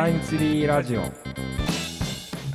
[0.00, 1.02] タイムツリーラジオ。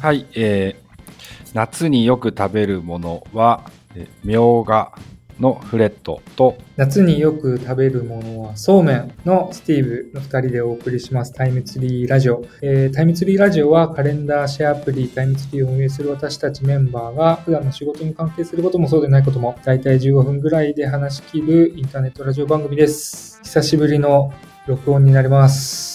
[0.01, 4.93] はい、えー、夏によく食べるものは、えーみょうが
[5.39, 11.33] のフレットと、夏によく食べるものはそうめんのスティーブの2人でお送りします。
[11.33, 23.39] タイムツリーラジオ、えータイムツリーラジオはカレンダーシェアアプリタイムツリーを運営する私たちメンバーが普段の仕事に関係することもそうでないことも大体15分ぐらいで話し切るインターネットラジオ番組です。
[23.43, 24.33] 久しぶりの
[24.65, 25.94] 録音になります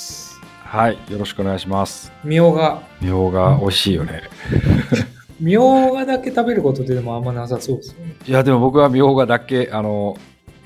[0.70, 2.12] はい、よろしくお願いします。
[2.22, 4.22] みょうがみょうが美味しいよね。
[5.40, 10.16] みょうがだけ食べることってでもあんまなさそうですよねいや、でも僕はみょうがだけ、あの、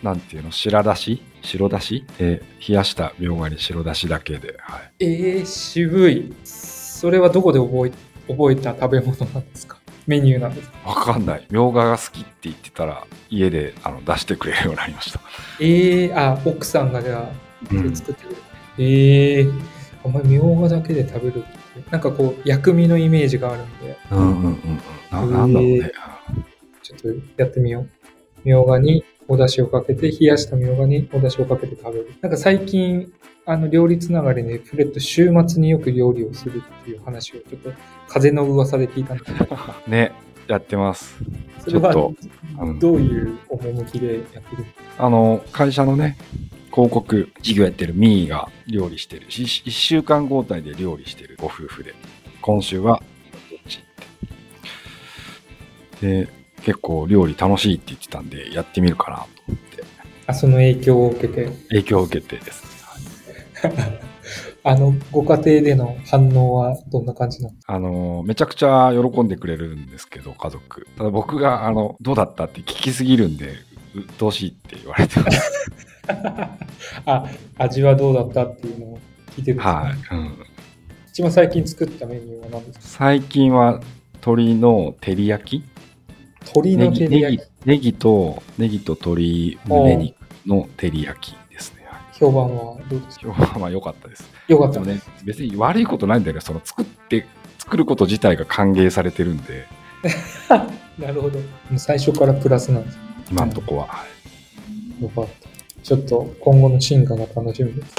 [0.02, 1.22] なんていうの、白だし？
[1.40, 2.04] 白だし？
[2.18, 4.92] えー冷やしたみょうがに白だしだけで、はい。
[5.00, 7.92] えー、渋いそれはどこで覚え
[8.30, 9.78] 覚えた食べ物なんですか？
[10.06, 10.86] メニューなんですか？
[10.86, 11.46] わかんない。
[11.50, 15.20] みょうがが好きって言ってたら、家であの出してくれるようになりました。
[15.60, 18.42] えー、あ、奥さんがじゃあ、うん作ってくれる。
[18.76, 19.73] えー、
[20.04, 24.80] あんまりみょうがだけで食べるって、なんかこう、薬味のイメージがあるんで、うんうんうんうん。
[25.10, 25.92] ななんだろうね。
[26.82, 27.08] ちょっと
[27.42, 27.90] やってみよう。
[28.44, 32.12] みょうがにお出汁をかけて、冷やしたみょうがにお出汁をかけて食べる。
[32.20, 33.10] なんか最近、
[33.46, 37.72] あの、料理つながりで、フレット週末によく料理をするっていう話をちょっと、
[38.08, 39.56] 風の噂で聞いたんですけど、
[39.88, 40.12] ね、
[40.46, 41.16] やってます。
[41.60, 42.14] それはど
[42.94, 44.64] ういう趣でやってる
[44.98, 46.18] あの、会社のね、
[46.74, 49.30] 広告事業やってるミーが料理してる。
[49.30, 51.94] し一週間交代で料理してるご夫婦で、
[52.40, 53.00] 今週は
[53.50, 53.78] どっち？
[53.78, 53.82] っ
[56.00, 56.24] て。
[56.24, 56.28] で、
[56.62, 59.84] 結構料理楽しいって言ってたんで、やってみるかなと思って、
[60.26, 62.64] あ、その影響を受けて、影響を受けてです
[63.62, 64.00] ね。
[64.66, 67.54] あの、ご家庭での反応はどんな感じなの？
[67.66, 70.88] あの、めちゃくちゃ喜んでくれるんですけど、家族。
[70.98, 73.52] ただ僕が、あの、どうだったって聞きすぎるんで、
[73.94, 75.70] 鬱陶しいって言われてます。
[77.06, 77.26] あ、
[77.58, 78.98] 味はどうだったっていうのを
[79.36, 79.92] 聞いてるんですか、はい。
[80.12, 80.46] うん
[81.08, 82.84] 一番最近作ったメニューは何ですか？
[82.84, 83.80] 最近は
[84.14, 85.64] 鶏の照り焼き？
[86.40, 87.42] 鶏の照り焼き。
[87.64, 91.86] ネギと、ネギと鶏胸肉の照り焼きですね。
[91.86, 93.26] はい評判はどうですか？
[93.26, 94.28] 今日はまあ良かったです。
[94.48, 96.40] よかったね、別に悪いことないんだよね。
[96.40, 97.26] その作って、
[97.58, 99.66] 作ること自体が歓迎されてるんで、
[100.98, 101.38] なるほど。
[101.38, 101.44] も
[101.74, 102.98] う最初からプラスなんです。
[103.30, 103.86] 今んとこは。
[103.86, 104.04] は
[105.00, 105.43] いよかった。
[105.84, 107.94] ちょっと今後の進化が楽しみです。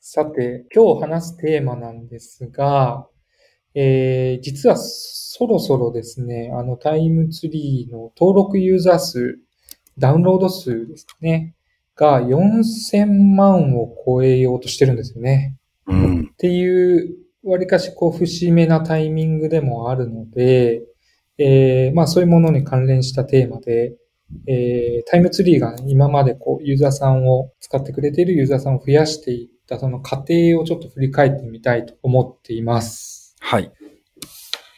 [0.00, 3.08] さて、今日話すテーマなんですが、
[3.74, 9.40] えー、実はそろそろですね、あのタイムツリーの登録ユーザー数、
[9.98, 11.56] ダウンロード数ですね、
[11.96, 15.56] が4000万を超えようとしてるんですよね。
[15.88, 16.30] うん。
[16.32, 20.82] っていう、わりかしこう節目なタイミングでもあるので、
[21.38, 23.96] えーまあそういうものに関連したテーマで、
[24.46, 33.36] えータイムツリーが今までこうユーザーさんを使ってくれているユーザーさんを増やしていったその過程をちょっと振り返ってみたいと思っています。
[33.40, 33.72] はい。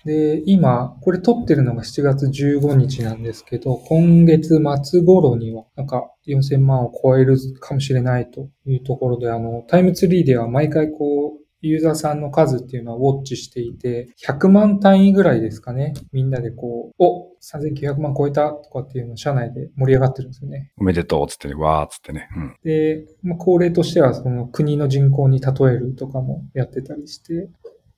[0.05, 15.95] で、今、これ撮ってるのが7月15日なんですけど、今月末頃には、なんか4000万を超えるかもしれないというところで、あの、タイムツリーでは毎回こう、ユーザーさんの数っていうのはウォッチしていて、100万単位ぐらいですかね。
[16.13, 20.73] みんなでこう、お !3900 万超えたとかっていうのを社内で盛り上がってるんですよね。
[20.77, 22.29] おめでとうっつってね、わーっつってね。
[22.37, 22.57] うん。
[22.65, 27.49] で、まあ、恒例としてはその国の人口に例えるとかもやってたりして、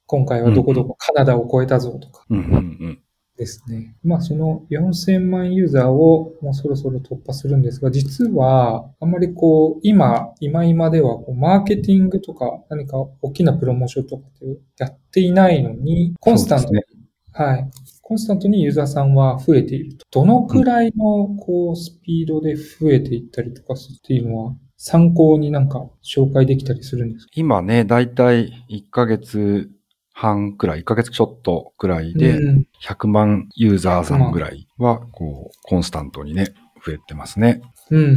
[0.06, 3.03] 今回はどこどこカナダを超えたぞとか、うんうんうん。
[3.36, 3.96] ですね。
[4.04, 17.70] まあその4000万ユーザーをもうそろそろ突破するんですが、実はあんまりこう今、今今ではこうマーケティングとか何か大きなプロモーションとかってやっていないのに、コンスタントに、そうですはい。
[18.00, 20.20] コンスタントにユーザーさんは増えていると。
[20.20, 27.32] どのくらいのこうスピードで増えていったりとかっていうのは参考になんか紹介できたりするんですか？
[27.34, 29.70] 今ね、だいたい1ヶ月
[30.14, 37.62] 半くらい、1ヶ月ちょっとくらいで、うん100万ユーザーさんぐらいは、こう、コンスタントにね、増えてますね。
[37.90, 38.10] うんうんう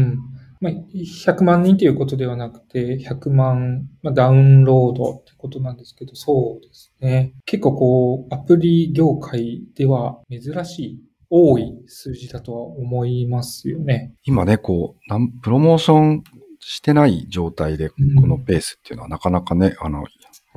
[0.00, 0.18] ん。
[0.60, 7.34] まあ、100万人ということではなくて、100万、まあ、ダウンロードってことなんですけど、そうですね。
[7.44, 14.14] 結構こう、アプリ業界では珍しい、多い数字だとは思いますよね。
[14.24, 16.24] 今ね、こう、プロモーション
[16.60, 20.06] してない状態で、こうんのペースっていうのはなかなかね、あの、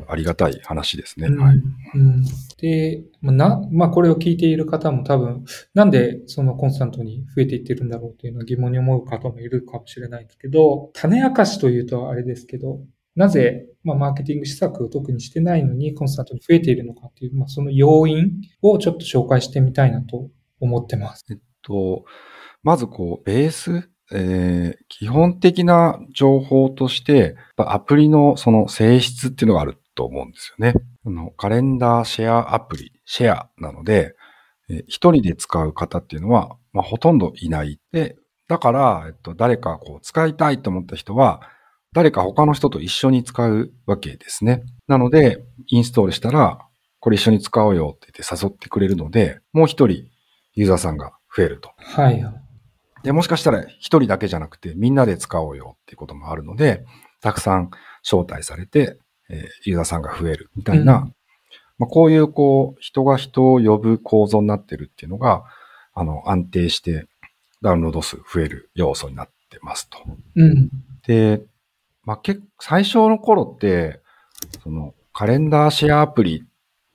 [0.07, 1.27] ありがたい話ですね。
[1.27, 1.55] うんはい。
[1.55, 2.23] うん
[2.57, 12.79] で、まあな、まあ、これを聞いている方も多分、なんでそのコンスタントに増えていってるんだろうっていうのは疑問に思う方もいるかもしれないんですけど、種明かしというとあれですけど、
[13.15, 20.29] なぜ、まあ、マーケティング施策を特にしてないのにコンスタントに増えているのかっていう、まあ、その要因をちょっと紹介してみたいなと
[20.59, 21.25] 思ってます。
[21.31, 22.05] えっと、
[22.63, 30.73] まずこう、ベース、えー基本的な情報として、アプリのその性質っていうのがあると思うんですよね。
[31.05, 34.13] あのカレンダーシェアアプリ、シェアなので、
[34.69, 37.79] えー一人で使う方っていうのは、まあ、ほとんどいない。
[37.91, 38.15] で、
[38.47, 41.41] だから、えっと、誰かこう使いたいと思った人は、
[41.93, 44.63] 誰か他の人と一緒に使うわけですね。
[44.87, 46.59] なので、インストールしたら、
[46.99, 50.05] これ一緒に使おうよって言って誘ってくれるので、もう一人
[50.53, 51.71] ユーザーさんが増えると。
[51.77, 52.33] はいはい。
[53.03, 56.83] で、もしかしたら一人だけじゃなくてみんなで使おうよっていうこともあるので、
[57.21, 57.69] たくさん
[58.03, 61.13] 招待されて、えーユーザーさんが増えるみたいな、うん
[61.77, 65.43] まあ、こういうこう、人が人を呼ぶ構造になってるっていうのが、
[65.93, 67.07] あの、安定して
[67.61, 69.99] ダウンロード数増える要素になってますと。
[70.35, 70.69] うん。
[71.05, 71.41] で、
[72.03, 74.01] まあ、結最初の頃って、
[74.63, 76.45] そのカレンダーシェアアプリ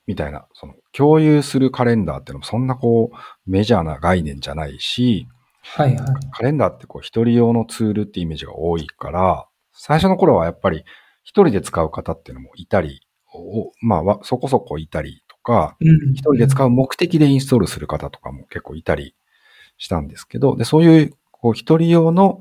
[0.06, 5.28] みたいな、その共有するカレンダーっていうのもそんなこうメジャーな概念じゃないし、
[5.62, 6.06] はいはい。
[6.32, 10.84] カレンダーってこう一人用のツールってイメージが多いから、最初の頃はやっぱり
[11.24, 13.00] 一人で使う方っていうのもいたり、
[13.34, 16.12] おまあわそこそこいたりとか、うん。
[16.12, 19.14] 一人で使う目的でインストールする方とかも結構いたり
[19.78, 22.40] したんですけど、で、そういう、こう、一人用の、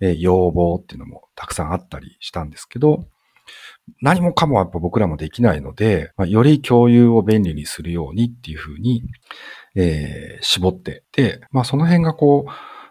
[0.00, 3.04] えー要望っていうのもたくさんあったりしたんですけど、
[4.00, 9.02] 何もかもやっぱ僕らもできないので、まあ、より共有を便利にするようにっていうふうに、
[9.74, 12.50] えー絞ってて、まあその辺がこう、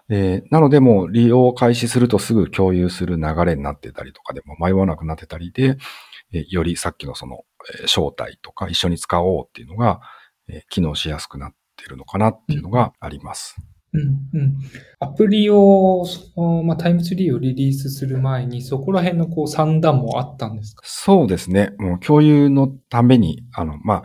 [0.10, 5.78] えーなのでもう利用を開始するとすぐ共有する流れになってたりとかでも迷わなくなってたりで、
[6.34, 7.46] えーよりさっきのその、
[7.82, 10.02] えー招待とか一緒に使おうっていうのが、
[10.48, 13.56] えー機能しやすくなってるのかなっていうのがあります。
[13.92, 14.02] うん
[14.40, 14.58] うん。
[15.00, 20.84] アプリを、そのまあ、タイムツリーをリリースする前に、そこら辺のこう算段もあったんですか？
[20.86, 21.72] そうですね。
[21.80, 24.04] もう共有のために、あの、まあ、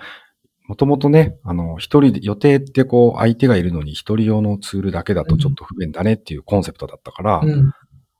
[0.66, 7.72] もともとね、あの、一人で、予定ってこう、相手がいるのに一人用のツールだけだとちょっと不便だねっていうコンセプトだったから、うん。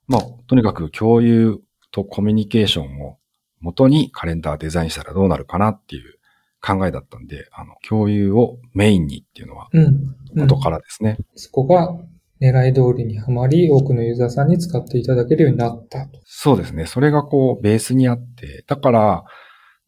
[0.07, 1.59] まあ、とにかく共有
[1.91, 3.17] とコミュニケーションを
[3.61, 6.19] 元にカレンダーデザインしたらどうなるかなっていう
[6.61, 9.83] 考えだったんで、あの、共有をメインにっていうのは、うん。
[9.83, 11.17] うん元からですね。
[11.35, 11.95] そこが
[12.41, 16.19] 狙い通りにはまり、多くのユーザーさんに使っていただけるようになったと。
[16.25, 16.85] そうですね。
[16.85, 19.23] それがこう、ベースにあって、だから、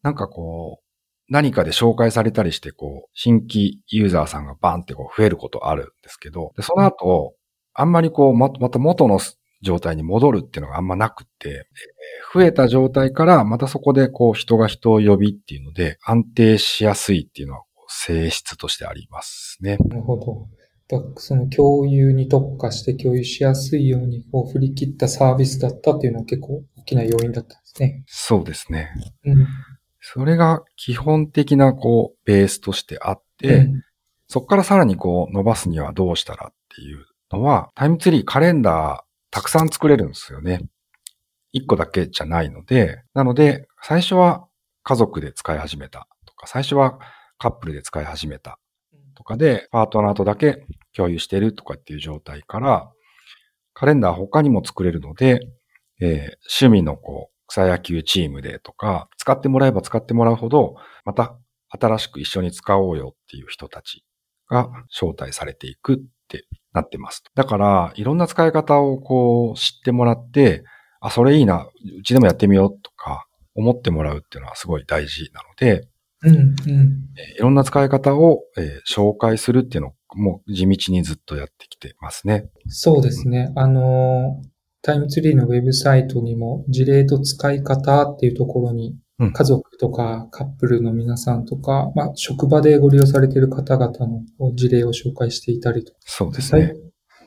[0.02, 0.87] なんかこう、
[1.28, 7.34] 何かで紹介されたりして、こう、新規ユーザーさんがバンってこう増えることあるんですけど、でその後、
[7.74, 9.20] あんまりこう、ま、また元の
[9.62, 11.58] 状態に戻るっていうのがあんまなくって、えー
[12.32, 19.78] 増えた状態からまたそこでこう、人が人を呼びっていうので、安定しやすいっていうのは性質としてありますね。
[19.86, 20.46] なるほど。
[20.88, 28.04] だその共有に特化して共有しやすいようにこう振り切ったサービスだったっていうのは結構大きな要因だったんですね。
[28.06, 28.88] そうですね。
[29.24, 29.46] うん。
[30.12, 33.82] それが基本的なこう、ベースとしてあって、うん
[34.30, 40.68] そこからさらにこう伸ばすにはどうしたらっていうのは、タイムツリーカレンダーたくさん作れるんですよね。
[41.50, 44.46] 一個だけじゃないので、なので、最初は
[44.82, 46.98] 家族で使い始めたとか、最初は
[47.38, 48.58] カップルで使い始めた
[49.14, 52.92] とかで、パートナーとだけ共有してるとかっていう状態から、
[53.72, 55.40] カレンダー他にも作れるので、
[56.02, 56.08] えー
[56.62, 61.36] 趣味のこう、草野球チームでとか、使ってもらえば使ってもらうほど、また
[61.70, 64.04] 新しく一緒に使おうよっていう人たち
[64.48, 65.98] が招待されていくっ
[66.28, 67.22] てなってます。
[67.34, 70.62] だから、いろんな使い方をこう知ってもらって、
[71.00, 71.68] あ、それいいな、
[71.98, 75.88] うちでもやってみようとか思ってもらうっていうのはすごい大事なので、
[76.22, 76.34] うん。
[76.36, 76.46] うん。
[77.16, 82.48] えーいろんな使い方を、えー紹介するっていうのをもう地道にずっとやってきてますね。
[82.66, 83.52] そうですね。
[83.54, 84.40] あの、
[84.82, 93.90] タイムツリーのウェブサイトにも事例と使い方っていうところにうん家族とかカップルの皆さんとか、まあ、職場でご利用されている方々
[94.38, 96.74] の事例を紹介していたりとかそうですね。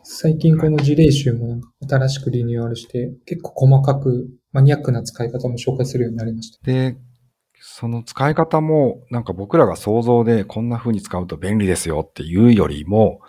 [0.03, 6.60] 最近この事例集も新しくリニューアルして、結構細かくマニアックな使い方も紹介するようになりました。
[6.63, 6.98] で、
[7.60, 13.20] その使い方も、なんか僕らが想像でこんな風に使うと便利ですよっていうよりも、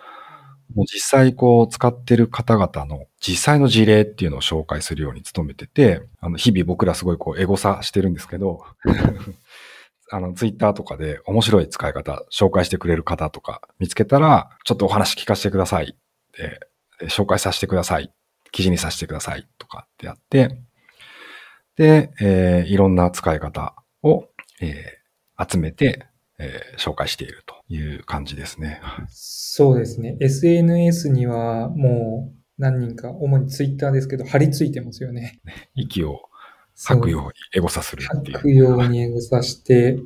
[0.75, 8.65] もう実際こう使ってる方々の実際の事例っていうのを紹介するように努めてて、あの日々僕らすごいこうエゴサしてるんですけど、
[10.11, 15.97] あのツイッターとかで面白い使い方紹介してくれる方とか見つけたら、ちょっとお話聞かせてください。
[16.37, 16.59] で
[16.99, 18.11] で紹介させてください。
[18.51, 20.57] 記事にさせてくださいとかってやって、
[21.75, 24.27] で、えーいろんな使い方を、
[24.61, 25.03] えー
[25.49, 26.05] 集めて、
[26.39, 28.81] えー紹介しているという感じですね。
[29.09, 30.17] そうですね。
[30.19, 35.39] SNS にはもう何人か、主にツイッターですけど、貼り付いてますよね。
[35.75, 36.21] 息を
[36.75, 38.37] 吐くようにエゴサするっていう。
[38.37, 39.97] 吐くようにエゴサして、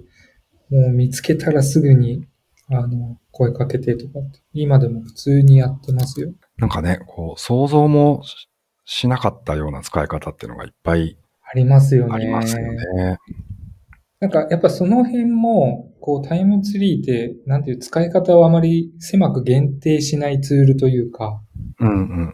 [0.69, 2.25] もう見つけたらすぐに、
[2.69, 6.33] あの、声かけてとかって、今でも普通にやってますよ。
[6.57, 8.47] なんかね、こう、想像もし
[8.89, 12.13] しなかったような使い方っていうのがいっぱいありますよね。
[12.13, 13.17] ありますよね。
[14.19, 21.41] なんか、やっぱその辺も、こう、タイムツリーって、なんていう使い方をあまり狭く限定しないツールというか、
[21.79, 22.33] うんうんうん。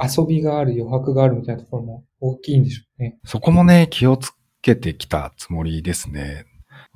[0.00, 3.18] 遊びがある、余白があるみたいなところも大きいんでしょうね。
[3.24, 6.46] そこもね、気をつけてきたつもりですね。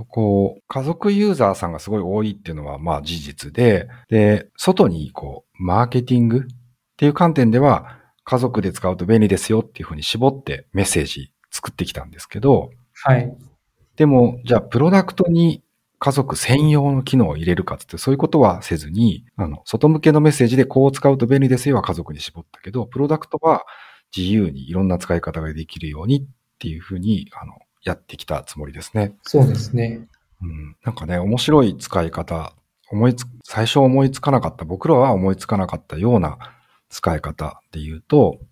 [0.08, 6.42] こう、家族ユーザーさんがすごい多いっていうのはまあ事実で、で、外にこう、マーケティングっ
[6.96, 12.70] ていう観点では、家族で使うと便利ですよっていうふうに絞ってメッセージ作ってきたんですけど、
[13.04, 13.32] はい。
[13.96, 15.62] でも、じゃあ、プロダクトに
[15.98, 23.64] 家族専用の機能を入れるかつって、そういうことはせずに、あの、外向けのメッセージでこう使うと便利ですよは家族に絞ったけど、プロダクトは
[24.14, 26.26] 自由にいろんな使い方ができるようにっ
[26.58, 29.14] ていうふうに、あの、やってきたつもりですね。
[29.22, 30.06] そうですね。
[30.42, 30.76] うん。
[30.84, 32.52] なんかね、面白い使い方、
[32.90, 36.38] 思いつ、最初思いつかなかった、僕らは思いつかなかったような
[36.90, 38.48] 使い方で言うと、えっ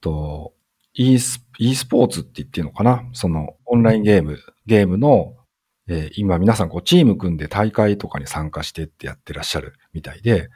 [0.00, 0.54] と、
[0.94, 3.04] e ス e スポーツって言っていいのかな？
[3.12, 5.34] そのオンラインゲーム、ゲームの、
[5.88, 10.48] えー今皆さんこうチーム組んで大会とかに参加してってやってらっしゃるみたいで、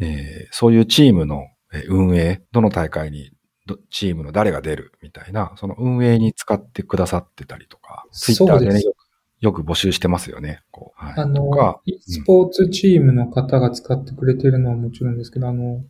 [0.00, 3.30] えーそういうチームのえー運営、どの大会に
[3.66, 8.92] どチームの誰が出るみたいな、その運営に使ってくださってたりとか、ツイッターでね、そうですよ。
[8.92, 8.96] く
[9.40, 10.62] よく募集してますよね。
[10.70, 15.82] こうはい、あの e スポーツチームの方が使ってくれてるのはもちろんですけど、あの、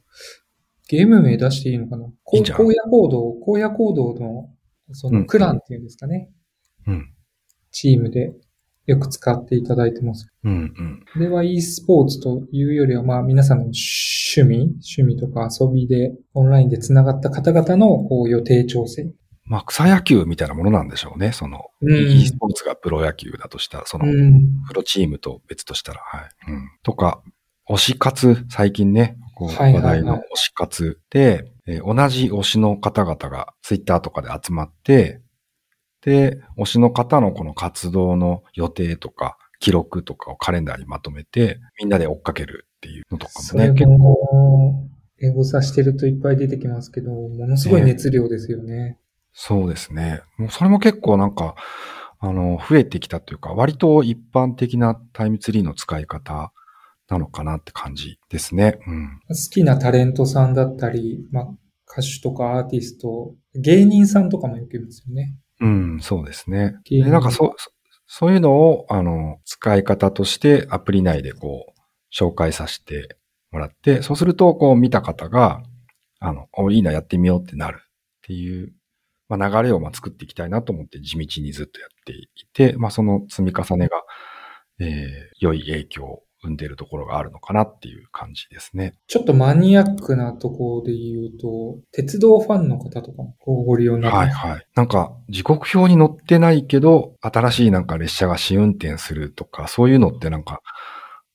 [0.88, 2.07] ゲーム名出していいのかな？
[2.26, 4.49] 荒野行動、荒野行動の、
[4.93, 6.31] そうんのクランっていうんですかね？
[6.87, 7.11] うん、
[7.71, 8.33] チームで
[8.87, 10.29] よく使っていただいてます。
[10.45, 11.05] うん、うん。
[11.12, 19.11] これは e スポーツというよりは、まあ皆さんの趣味、趣味とか遊びでオンラインで繋がった方々のこう予定調整。
[19.47, 21.33] まあ、草野球みたいなものなんでしょうね。
[21.33, 24.62] その、うん e スポーツがプロ野球だとしたら、その、うん。
[24.67, 26.50] プロチームと別としたら、はい。
[26.50, 26.71] うん。
[26.83, 27.23] とか、
[27.69, 35.23] 推し活、最近ね、こう、話題の推し活で、えー同じ推しの方々がツイッターとかで集まって、
[36.03, 48.99] で、推しの方のこの活動の予定とか、記録とかをカレンダーにまとめて、みんなで追っかけるっていうのとかもね、結構、も、英語さしてるといっぱい出てきますけど、ものすごい熱量ですよね。
[49.33, 50.21] そうですね。
[50.37, 51.55] もうそれも結構なんか、
[52.19, 56.53] あの、増えてきたというか、割と一般的なタイムツリーの使い方
[57.09, 58.79] なのかなって感じですね。
[58.87, 59.21] うん。
[59.29, 61.49] 好きなタレントさんだったり、まあ、
[61.91, 65.37] 歌手とかアーティスト、芸人さんとかもよくいますよね。
[65.61, 66.77] うん、そうですね。
[66.89, 67.71] でなんかそう、そ
[68.07, 71.81] そういうのを、あの、使い方としてアプリ内でこう、
[72.15, 73.17] 紹介させて
[73.51, 75.63] もらって、そうすると、こう見た方が、
[76.21, 77.87] あの、おいいな、やってみようってなるっ
[78.23, 78.73] ていう、
[79.29, 84.03] まあ、流れをまあ作っていきたいなと思って地道にずっとやっていて、まあ、その積み重ねが、
[84.81, 88.95] えー良い影響を生んでいるところがあるのかなっていう感じですね。
[89.09, 94.31] ちょっとマニアックなところで言うと、鉄道ファンの方とかもご利用になってはい。
[94.31, 94.67] はい。
[94.75, 100.61] なんか、時刻表に載ってないけど、新しいなんか列車が試運転するとか、そういうのってなんか、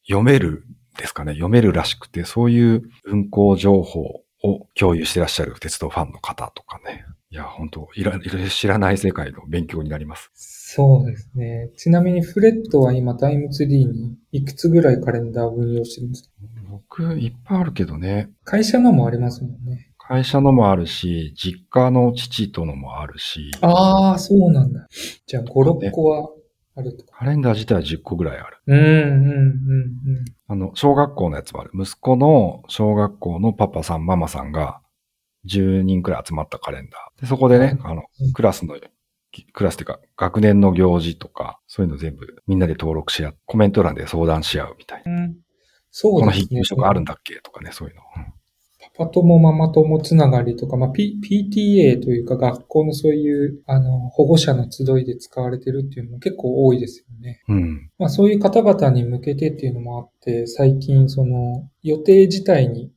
[0.08, 0.64] 読める
[0.98, 1.34] ですかね？
[1.34, 4.02] 読めるらしくて、そういう運行情報
[4.44, 7.06] を共有してらっしゃる鉄道ファンの方とかね。
[7.32, 10.32] いや、本当いら、いろ知らない世界の勉強になります。
[10.34, 11.70] そうですね。
[11.78, 16.30] ちなみにフレットは今タイムツリーにいくつぐらいカレンダーを運用してるんですか？
[16.72, 18.32] 僕、いっぱいあるけどね。
[18.46, 19.92] 会社のもありますもんね。
[19.98, 24.88] 会社のもあるし、実家の父とのもあるし、ああ、そうなんだ。
[25.28, 25.48] じゃあ5、
[25.88, 26.30] 6個は
[26.76, 27.20] あるとか。
[27.20, 28.58] カレンダー自体は10個ぐらいある。
[28.66, 28.92] うん、うん、う
[30.22, 31.70] ん、あの、小学校のやつもある。
[31.76, 34.82] 息子の小学校のパパさん、ママさんが
[35.46, 37.22] 10人くらい集まったカレンダー。
[37.22, 38.76] で、そこでね、あのうん、クラスの、
[39.32, 43.38] きクラスっていうか、学年の行事とか、そういうの全部みんなで登録し合う。
[43.46, 45.12] コメント欄で相談し合うみたいな。
[45.12, 45.20] うん。
[45.20, 45.36] うん。
[45.92, 46.48] そこのうですね。
[46.48, 48.02] 日給食あるんだっけとかね、そういうの。
[48.18, 48.34] うん
[48.98, 57.42] パパ友ママ友つながりとか、まあ、P、PTA というか学校のそういう、あの、保護者の集いで使われてるっていうのも結構多いですよね。
[57.50, 57.92] うん。
[57.98, 62.90] まあそういう方々に向けてっていうのもあって、最近その予定自体に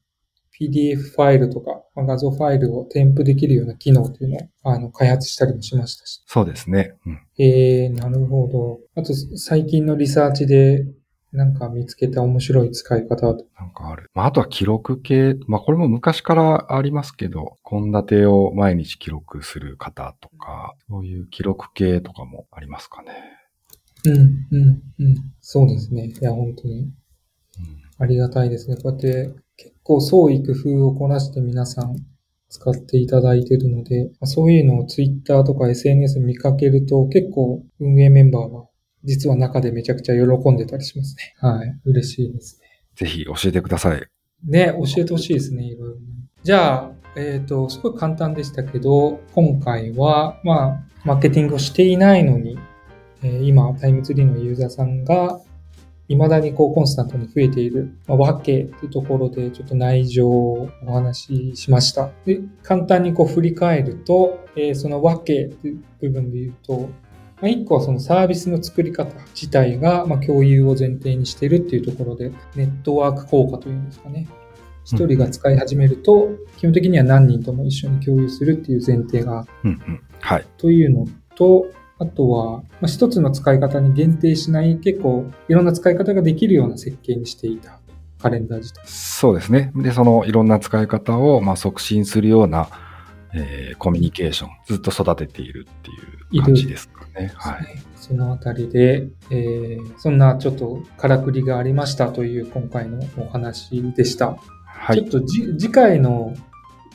[0.70, 6.22] PDF ファイルとか、まあ画像ファイルを添付できるような機能っていうのをあの開発したりもしましたし。
[6.26, 6.94] そうですね。
[7.06, 7.20] うん。
[7.38, 8.80] えー、なるほど。
[8.94, 10.84] あと最近のリサーチで
[11.32, 14.10] なんか見つけた面白い使い方となんかある。
[14.14, 15.36] まあ、あとは記録系。
[15.46, 23.12] まあ、これも昔からありますけど、献立を毎日記録する方とか、そういう記録系とかもありますかね。
[24.04, 24.16] うん、
[24.50, 25.14] うん、うん。
[25.40, 26.06] そうですね。
[26.08, 26.92] いや、本当にうん
[27.98, 28.76] ありがたいですね。
[28.76, 29.51] こうやって結
[29.82, 31.96] 構創意工夫をこなして皆さん
[32.48, 38.66] 使っていただいているので、まあそういうのを Twitter とか SNS 見かけると結構運営メンバーは
[39.04, 41.34] 実は中でめちゃくちゃ喜んでたりしますね。
[41.38, 41.80] はい。
[41.84, 42.66] 嬉しいですね。
[42.94, 44.02] ぜひ教えてください。
[44.44, 46.00] ね、教えてほしいですね、いろいろね。
[46.42, 52.58] じゃあ、えっ、と、すごい簡単でしたけど、今回は、まあ、マーケティングをしていないのに、
[53.22, 55.40] えー今、タイムツリーのユーザーさんが、
[56.08, 62.10] 未だにこうコンスタントに増えている、まあ、わけというところでちょっと内情をお話ししました。
[62.26, 66.90] で、簡単にこう振り返ると、えーそのわけという部分で言うと、
[67.40, 74.28] まあ、一個はそのサービスの作り方自体が、まあ、共有を前提にしているっていうところで、ネットワーク効果というんですかね。
[74.84, 80.00] 一人が使い始めると、基本的には何人とも一緒に共有するっていう前提がうんうん。
[80.20, 80.46] はい。
[80.56, 81.66] というのと、
[82.02, 87.78] あとは、まあ、一つの使い方に限定しない、結構いろんな使い方ができるような設計にしていた
[88.20, 88.82] カレンダー自体。
[88.86, 89.72] そうですね。
[89.74, 92.68] で、そのいろんな使い方を、まあ、促進するような、
[93.34, 97.32] えーコミュニケーション、ずっと育てているっていう感じですかね。
[97.34, 97.66] はい。
[97.96, 104.36] そのあたりで、えーそんなちょっとからくりがありましたという今回のお話でした。
[104.66, 104.98] はい。
[104.98, 106.34] ちょっとじ次回の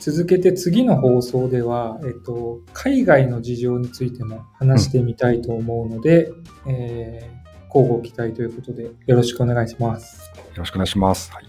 [0.00, 6.30] 続けて次の放送では、えっと、海外の事情についても話してみたいと思うので、
[6.66, 10.30] えー、交互期待ということでよろしくお願いします。
[10.36, 11.32] よろしくお願いします。
[11.32, 11.47] はい。